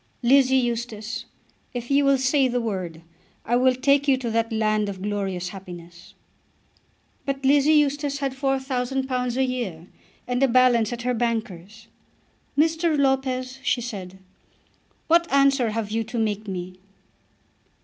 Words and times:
Lizzie 0.23 0.57
Eustace, 0.57 1.25
if 1.75 1.91
you 1.91 2.03
will 2.03 2.17
say 2.17 2.47
the 2.47 2.59
word, 2.59 3.03
I 3.45 3.55
will 3.55 3.75
take 3.75 4.07
you 4.07 4.17
to 4.17 4.31
that 4.31 4.51
land 4.51 4.89
of 4.89 4.99
glorious 5.03 5.49
happiness." 5.49 6.15
But 7.23 7.45
Lizzie 7.45 7.75
Eustace 7.75 8.17
had 8.17 8.33
£4000 8.33 9.37
a 9.37 9.43
year 9.43 9.85
and 10.27 10.41
a 10.41 10.47
balance 10.47 10.91
at 10.91 11.03
her 11.03 11.13
banker's. 11.13 11.85
"Mr. 12.57 12.97
Lopez," 12.97 13.59
she 13.61 13.79
said. 13.81 14.17
"What 15.05 15.31
answer 15.31 15.69
have 15.69 15.91
you 15.91 16.03
to 16.05 16.17
make 16.17 16.47
me?" 16.47 16.79